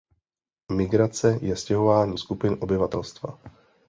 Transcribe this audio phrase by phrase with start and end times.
[0.75, 3.39] Migrace je stěhování skupin obyvatelstva.